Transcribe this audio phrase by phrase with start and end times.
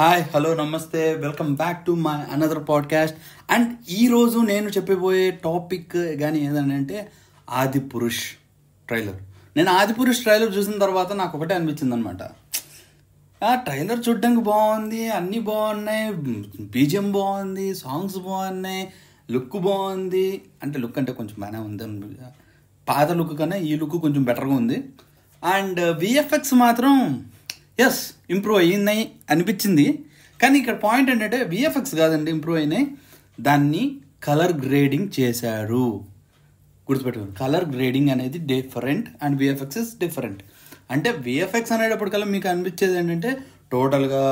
[0.00, 1.14] Hi hello నమస్తే.
[1.14, 3.16] Welcome back to my another podcast
[3.50, 7.12] and ఈరోజు నేను చెప్పబోయే టాపిక్ కానీ ఏదంటే
[7.50, 8.20] ఆది పురుష్
[8.88, 9.16] ట్రైలర్
[9.56, 12.22] నేను ఆది పురుష్ ట్రైలర్ చూసిన తర్వాత నాకు ఒకటే అనిపించింది అనమాట
[13.44, 16.12] ఆ ట్రైలర్ చూడడానికి బాగుంది అన్నీ బాగున్నాయి
[16.60, 18.92] బీజిఎం బాగుంది సాంగ్స్ బాగున్నాయి
[19.30, 20.42] లుక్ బాగుంది.
[20.62, 22.16] అంటే లుక్ అంటే కొంచెం బాగానే ఉంది
[22.88, 24.78] పాత లుక్ కన్నా ఈ లుక్ కొంచెం బెటర్గా ఉంది.
[25.44, 27.24] అండ్ విఎఫ్ఎక్స్ uh, మాత్రం
[27.80, 28.96] ఎస్ ఇంప్రూవ్ అయ్యింది
[29.32, 29.86] అనిపించింది.
[30.40, 32.86] కానీ ఇక్కడ పాయింట్ ఏంటంటే విఎఫ్ఎక్స్ కాదండి ఇంప్రూవ్ అయినాయి.
[33.46, 33.82] దాన్ని
[34.26, 35.86] కలర్ గ్రేడింగ్ చేశారు.
[36.88, 40.40] గుర్తుపెట్టుకోండి కలర్ గ్రేడింగ్ అనేది different and VFX is different
[40.94, 43.30] అంటే విఎఫ్ఎక్స్ అనేటప్పటికల్లా మీకు అనిపించేది ఏంటంటే
[43.72, 44.22] టోటల్గా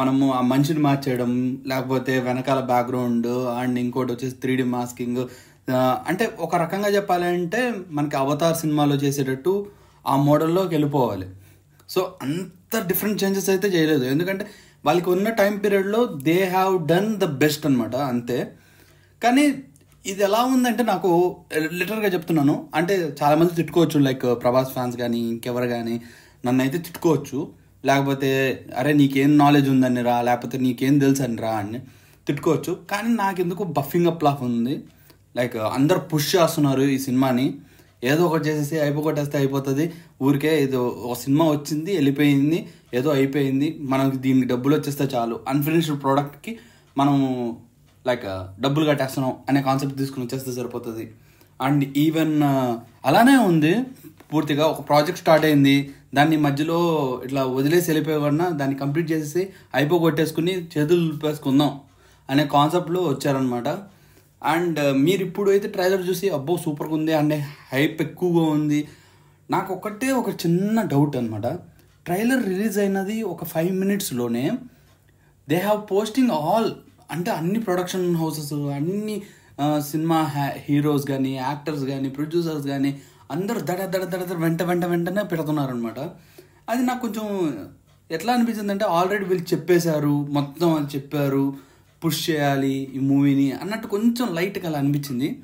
[0.00, 1.30] మనము ఆ మనిషిని మార్చేయడం
[1.70, 3.28] లేకపోతే వెనకాల బ్యాక్గ్రౌండ్
[3.60, 5.20] అండ్ ఇంకోటి వచ్చేసి త్రీ డి మాస్కింగ్
[6.10, 7.60] అంటే ఒక రకంగా చెప్పాలంటే
[7.96, 9.52] మనకి అవతార్ సినిమాలో చేసేటట్టు
[10.04, 11.26] ఆ మోడల్లోకి వెళ్ళిపోవాలి.
[11.94, 14.04] సో అంత డిఫరెంట్ చేంజెస్ అయితే చేయలేదు.
[14.12, 14.44] ఎందుకంటే
[14.86, 18.38] వాళ్ళకి ఉన్న టైం పీరియడ్లో they have done the best అనమాట అంతే.
[19.22, 19.44] కానీ
[20.12, 21.10] ఇది ఎలా ఉందంటే నాకు
[21.80, 22.54] లిటర్గా చెప్తున్నాను.
[22.74, 25.96] అంటే చాలామంది తిట్టుకోవచ్చు లైక్ ప్రభాస్ ఫ్యాన్స్ కానీ ఇంకెవరు కానీ
[26.46, 27.40] నన్ను అయితే తిట్టుకోవచ్చు.
[27.88, 28.30] లేకపోతే
[28.80, 31.78] అరే నీకేం నాలెడ్జ్ ఉందని రా లేకపోతే నీకేం తెలుసు అని రా అని
[32.26, 32.72] తిట్టుకోవచ్చు.
[32.90, 34.74] కానీ నాకు ఎందుకు బఫింగ్ అప్ లాఫ్ ఉంది?
[35.36, 37.46] లైక్ అందరు పుష్ చేస్తున్నారు ఈ సినిమాని.
[38.04, 39.92] ఏదో ఒకటి చేసేసి అయిపోగొట్టేస్తే అయిపోతుంది.
[40.22, 42.58] ఊరికే ఏదో ఒక సినిమా వచ్చింది వెళ్ళిపోయింది
[42.94, 43.68] ఏదో అయిపోయింది.
[43.80, 45.40] మనకి దీనికి డబ్బులు వచ్చేస్తే చాలు.
[45.48, 46.58] అన్ఫినిష్డ్ ప్రోడక్ట్కి
[46.98, 47.56] మనము
[48.06, 48.26] లైక్
[48.60, 51.04] డబ్బులు కట్టేస్తున్నాం అనే కాన్సెప్ట్ తీసుకుని వచ్చేస్తే సరిపోతుంది.
[51.62, 52.42] అండ్ ఈవెన్
[53.08, 53.74] అలానే ఉంది.
[54.32, 55.76] పూర్తిగా ఒక ప్రాజెక్ట్ స్టార్ట్ అయింది.
[56.14, 56.78] దాన్ని మధ్యలో
[57.24, 61.80] ఇట్లా వదిలేసి వెళ్ళిపోయకుండా దాన్ని కంప్లీట్ చేసేసి అయిపోగొట్టేసుకుని చేతులు దులిపేసుకుందాం
[62.30, 63.68] అనే కాన్సెప్ట్లో వచ్చారనమాట
[64.50, 67.34] అండ్ uh, మీరు ఇప్పుడు అయితే ట్రైలర్ చూసి అబ్బో సూపర్గా ఉంది అండ్
[67.72, 68.80] హైప్ ఎక్కువగా ఉంది.
[69.50, 71.46] నాకు ఒకటే ఒక చిన్న డౌట్ అనమాట
[72.06, 74.44] ట్రైలర్ రిలీజ్ అయినది ఒక ఫైవ్ మినిట్స్లోనే.
[75.48, 76.70] దే హ్యావ్ పోస్టింగ్ ఆల్
[77.10, 79.16] అంటే అన్ని ప్రొడక్షన్ హౌసెస్ అన్ని
[79.90, 80.18] సినిమా
[80.66, 82.90] హీరోస్ కానీ యాక్టర్స్ కానీ ప్రొడ్యూసర్స్ కానీ
[83.30, 86.00] అందరూ దడ దడ దడ దడ వెంట వెంట వెంటనే పెడుతున్నారనమాట
[86.70, 87.26] అది నాకు కొంచెం
[88.10, 91.44] ఎట్లా అనిపించింది అంటే ఆల్రెడీ వీళ్ళు చెప్పేశారు మొత్తం అని చెప్పారు.
[92.04, 95.42] పుష్ చేయాలి ఈ మూవీని అన్నట్టు కొంచెం లైట్గా అలా అనిపించింది.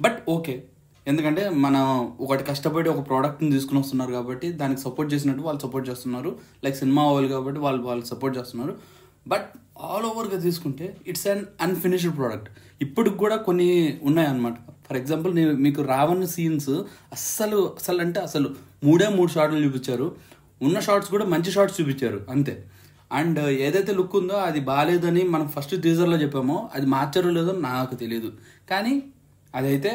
[0.00, 0.62] బట్ ఓకే
[1.06, 6.38] ఎందుకంటే మనం ఒకటి కష్టపడి ఒక ప్రోడక్ట్ని తీసుకుని వస్తున్నారు కాబట్టి దానికి సపోర్ట్ చేసినట్టు వాళ్ళు సపోర్ట్ చేస్తున్నారు.
[6.64, 8.76] లైక్ సినిమా వాళ్ళు కాబట్టి వాళ్ళు వాళ్ళు సపోర్ట్ చేస్తున్నారు.
[9.28, 9.46] బట్
[9.80, 12.50] ఆల్ ఓవర్గా తీసుకుంటే ఇట్స్ అన్ అన్ఫినిష్డ్ ప్రోడక్ట్
[12.82, 14.54] ఇప్పటికి కూడా కొన్ని ఉన్నాయన్నమాట.
[14.88, 16.70] ఫర్ ఎగ్జాంపుల్ నేను మీకు రావణ సీన్స్
[17.12, 18.54] అస్సలు అసలు అంటే అసలు
[18.84, 20.16] మూడే మూడు షార్ట్లు చూపించారు.
[20.62, 22.26] ఉన్న షార్ట్స్ కూడా మంచి షార్ట్స్ చూపించారు.
[22.30, 22.69] అంతే.
[23.10, 28.30] అండ్ ఏదైతే లుక్ ఉందో అది బాగాలేదని మనం ఫస్ట్ టీజర్లో చెప్పామో అది మార్చారో లేదో నాకు తెలియదు
[28.70, 28.94] కానీ
[29.54, 29.92] అదైతే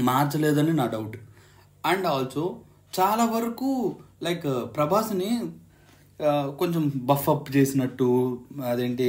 [0.00, 1.16] మార్చలేదని నా డౌట్.
[1.84, 2.44] అండ్ ఆల్సో
[3.00, 3.68] చాలా వరకు
[4.22, 4.46] లైక్
[4.76, 5.30] ప్రభాస్ని
[6.58, 8.08] కొంచెం బఫ్ అప్ చేసినట్టు
[8.64, 9.06] అదేంటి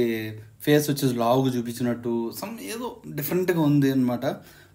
[0.60, 4.26] ఫేస్ వచ్చేసి లావుగా చూపించినట్టు సమ్ ఏదో డిఫరెంట్గా ఉంది అనమాట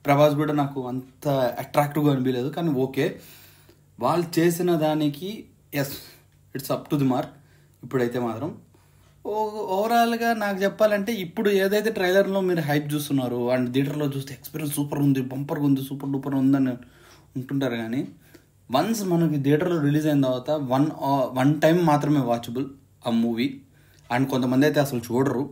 [0.06, 1.28] ప్రభాస్ కూడా నాకు అంత
[1.59, 3.06] అట్రాక్టివ్గా అనిపించలేదు కానీ ఓకే.
[4.00, 5.30] వాళ్ళు చేసిన దానికి
[5.74, 5.96] yes
[6.56, 7.34] it's up to the mark
[7.84, 8.57] ఇప్పుడైతే మాత్రం.
[9.25, 15.00] ఓ- ఓవరాల్గా నాకు చెప్పాలంటే ఇప్పుడు ఏదైతే ట్రైలర్లో మీరు హైప్ చూస్తున్నారు అండ్ థియేటర్లో చూస్తే ఎక్స్పీరియన్స్ సూపర్
[15.00, 16.72] ఉంది బంపర్గా ఉంది సూపర్ డూపర్ ఉందని
[17.35, 18.07] ఉంటుంటారు కానీ
[18.72, 20.88] వన్స్ మనకి థియేటర్లో రిలీజ్ అయిన తర్వాత వన్
[21.38, 22.68] వన్ టైం మాత్రమే వాచబుల్
[23.07, 23.62] ఆ మూవీ.
[24.12, 25.50] అండ్ కొంతమంది అయితే అసలు చూడరు.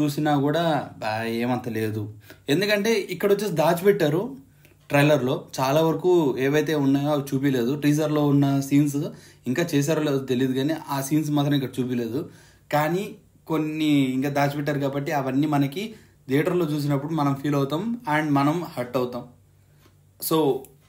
[0.00, 0.90] చూసినా కూడా
[1.24, 2.14] ఏమంత లేదు.
[2.48, 4.36] ఎందుకంటే ఇక్కడ వచ్చేసి దాచిపెట్టారు.
[4.90, 8.98] ట్రైలర్లో చాలా వరకు ఏవైతే ఉన్నాయో అవి చూపించలేదు టీజర్లో ఉన్న సీన్స్
[9.46, 12.20] ఇంకా చేశారో లేదో తెలియదు కానీ ఆ సీన్స్ మాత్రం ఇక్కడ చూపించలేదు
[12.70, 13.04] కానీ
[13.46, 15.82] కొన్ని ఇంకా దాచిపెట్టారు కాబట్టి అవన్నీ మనకి
[16.28, 19.22] థియేటర్లో చూసినప్పుడు మనం ఫీల్ అవుతాం అండ్ మనం హర్ట్ అవుతాం.
[20.20, 20.36] సో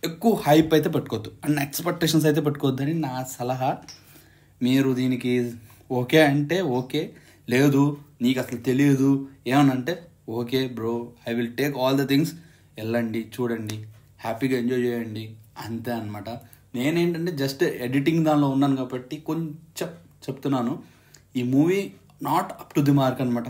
[0.03, 1.29] ఎక్కువ హైప్ అయితే పెట్టుకోవద్దు.
[1.45, 3.69] అండ్ ఎక్స్పెక్టేషన్స్ అయితే పెట్టుకోవద్దని నా సలహా.
[4.61, 5.33] మీరు దీనికి
[5.91, 7.01] ఓకే అంటే ఓకే.
[7.49, 7.83] లేదు
[8.21, 9.09] నీకు అసలు తెలియదు
[9.47, 9.93] ఏమనంటే
[10.29, 10.93] okay bro
[11.27, 12.31] I will take all the things
[12.77, 13.77] వెళ్ళండి చూడండి
[14.19, 15.25] హ్యాపీగా ఎంజాయ్ చేయండి
[15.65, 16.29] అంతే అనమాట
[16.75, 19.89] నేనేంటంటే జస్ట్ ఎడిటింగ్ దానిలో ఉన్నాను కాబట్టి కొంచెం
[20.25, 20.73] చెప్తున్నాను.
[21.35, 21.79] ఈ movie
[22.21, 23.49] not up to the mark అనమాట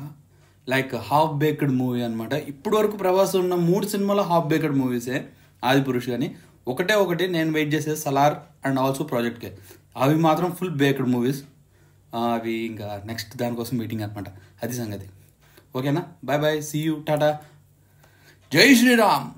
[0.68, 5.18] లైక్ హాఫ్ బేక్డ్ మూవీ అనమాట ఇప్పటి వరకు ప్రభాస్ ఉన్న మూడు సినిమాలు హాఫ్ బేక్డ్ మూవీసే
[5.63, 6.27] ఆది పురుష్ కానీ
[6.68, 8.35] ఒకటే ఒకటి నేను వెయిట్ చేసే సలార్
[8.65, 9.51] అండ్ ఆల్సో ప్రాజెక్ట్కే
[9.95, 11.41] అవి మాత్రం ఫుల్ బేక్డ్ మూవీస్
[12.24, 14.29] అవి ఇంకా నెక్స్ట్ దానికోసం మీటింగ్ అనమాట
[14.63, 15.07] అది సంగతి.
[15.75, 16.01] ఓకేనా?
[16.27, 17.29] Bye bye see you tata
[18.49, 19.37] Jason and I'm.